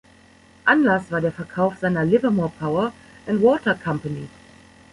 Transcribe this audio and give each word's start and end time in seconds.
Anlass 0.65 1.11
war 1.11 1.21
der 1.21 1.31
Verkauf 1.31 1.75
seiner 1.77 2.03
"Livermore 2.03 2.51
Power 2.57 2.91
and 3.27 3.39
Water 3.43 3.75
Company". 3.75 4.27